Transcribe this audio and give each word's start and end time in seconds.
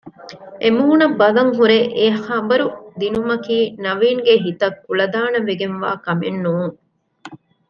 އެމޫނަށް 0.61 1.17
ބަލަން 1.19 1.51
ހުރެ 1.57 1.77
އެޙަބަރު 1.97 2.67
ދިނުމަކީ 2.99 3.57
ނަވީންގެ 3.83 4.33
ހިތަށް 4.45 4.77
ކުޅަދާނަވެގެން 4.85 5.77
ވާ 5.81 5.91
ކަމެއް 6.05 6.39
ނޫން 6.43 6.75